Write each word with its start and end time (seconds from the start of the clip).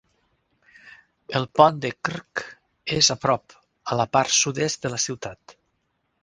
El 1.39 1.43
pont 1.59 1.77
de 1.83 1.91
Krk 2.09 2.43
és 2.97 3.11
a 3.15 3.17
prop, 3.27 3.55
a 3.93 3.99
la 4.01 4.09
part 4.19 4.35
sud-est 4.39 4.89
de 4.89 4.93
la 4.95 5.01
ciutat. 5.07 5.57